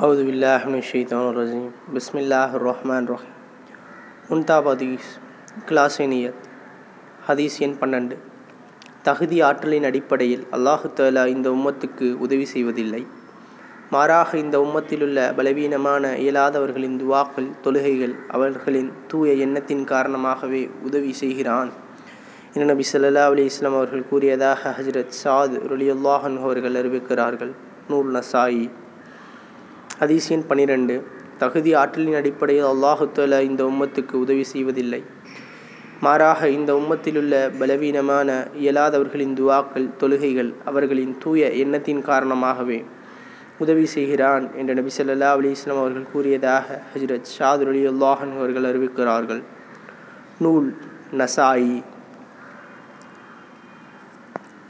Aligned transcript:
அவுது 0.00 0.22
வில்லாஹ் 0.26 0.82
ஷெய்தான் 0.92 1.26
ரஜீம் 1.36 1.70
பிஸ்மில்லாஹ் 1.94 1.94
अउज़बिल्लाशैतरजीम 1.94 1.94
பிஸ்மில்லாஹிர்ரஹ்மான் 1.94 3.16
முன்தாப் 4.28 4.68
ஹதீஸ் 4.68 5.08
கிளாசேனியத் 5.68 6.38
ஹதீஸ் 7.28 7.58
எண் 7.58 7.76
பன்னெண்டு. 7.80 8.16
தகுதி 9.02 9.40
ஆற்றலின் 9.40 9.84
அடிப்படையில் 9.84 10.46
அல்லாஹு 10.52 10.90
தாலா 10.94 11.26
இந்த 11.26 11.50
உம்மத்துக்கு 11.50 12.14
உதவி 12.16 12.44
செய்வதில்லை. 12.44 13.06
மாறாக 13.90 14.38
இந்த 14.38 14.58
உம்மத்திலுள்ள 14.58 15.36
பலவீனமான 15.36 16.12
இயலாதவர்களின் 16.16 16.96
துவாக்கள் 16.96 17.50
தொழுகைகள் 17.64 18.14
அவர்களின் 18.28 18.92
தூய 19.08 19.32
எண்ணத்தின் 19.32 19.84
காரணமாகவே 19.84 20.70
உதவி 20.82 21.12
செய்கிறான். 21.12 21.70
என 22.54 22.64
நபி 22.64 22.84
சொல்லல்லா 22.92 23.24
அலி 23.24 23.44
இஸ்லாம் 23.44 23.74
அவர்கள் 23.74 24.08
கூறியதாக 24.08 24.74
ஹஜ்ரத் 24.78 25.12
சாத் 25.24 25.60
ரொலியுல்லாஹன் 25.68 26.40
அவர்கள் 26.40 26.74
அறிவிக்கிறார்கள். 26.74 27.50
நூல் 27.88 28.12
நசாயி. 28.12 28.70
ஹதீஸ் 30.00 30.28
எண் 30.28 31.02
தகுதி 31.38 31.74
ஆற்றலின் 31.74 32.14
அடிப்படையில் 32.14 32.64
அல்லாஹு 32.64 33.08
தாலா 33.14 33.40
இந்த 33.40 33.62
உம்மத்துக்கு 33.64 34.12
உதவி 34.12 34.44
செய்வதில்லை. 34.44 35.04
மாறாக 36.00 36.48
இந்த 36.48 36.70
உம்மத்திலுள்ள 36.74 37.58
பலவீனமான 37.58 38.46
இயலாதவர்களின் 38.60 39.34
துவாக்கள் 39.34 39.88
தொழுகைகள் 40.00 40.54
அவர்களின் 40.64 41.16
தூய 41.18 41.50
எண்ணத்தின் 41.50 42.02
காரணமாகவே 42.02 42.84
உதவி 43.58 43.86
செய்கிறான் 43.86 44.56
என்று 44.56 44.74
நபி 44.74 44.90
ஸல்லல்லாஹு 44.98 45.38
அலி 45.42 45.50
இஸ்லாம் 45.50 45.78
அவர்கள் 45.78 46.10
கூறியதாக 46.12 46.82
ஹஜ்ரத் 46.94 47.30
ஷாத் 47.38 47.66
அலி 47.66 47.86
அல்லாஹன் 47.88 48.34
அவர்கள் 48.36 48.68
அறிவிக்கிறார்கள். 48.72 49.42
நூல் 50.38 50.76
நசாயி. 51.18 51.82